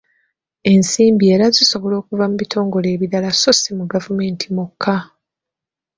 Ensimbi 0.71 1.25
era 1.35 1.45
zisobola 1.55 1.95
okuva 2.01 2.23
mu 2.29 2.35
bitongole 2.41 2.87
ebirala 2.95 3.29
sso 3.33 3.51
si 3.59 3.69
mu 3.77 3.85
gavumenti 3.93 4.45
mwokka. 4.55 4.95